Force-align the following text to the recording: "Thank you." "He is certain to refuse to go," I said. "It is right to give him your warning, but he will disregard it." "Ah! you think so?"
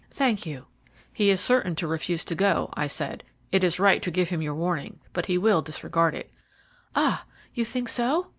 "Thank 0.09 0.47
you." 0.47 0.65
"He 1.13 1.29
is 1.29 1.39
certain 1.39 1.75
to 1.75 1.85
refuse 1.87 2.25
to 2.25 2.33
go," 2.33 2.71
I 2.73 2.87
said. 2.87 3.23
"It 3.51 3.63
is 3.63 3.79
right 3.79 4.01
to 4.01 4.09
give 4.09 4.29
him 4.29 4.41
your 4.41 4.55
warning, 4.55 4.99
but 5.13 5.27
he 5.27 5.37
will 5.37 5.61
disregard 5.61 6.15
it." 6.15 6.31
"Ah! 6.95 7.25
you 7.53 7.63
think 7.63 7.87
so?" 7.87 8.25